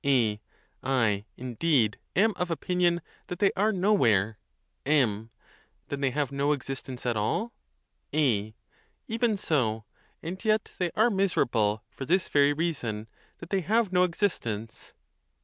[0.03, 0.41] A.
[0.81, 4.39] I, indeed, am of opinion that they are nowhere._
[4.91, 5.29] M.
[5.89, 7.53] Then they have no existence at all.
[8.11, 8.55] A.
[9.07, 9.85] Even so,
[10.23, 14.95] and yet they are miserable for this very reason, that they have no existence.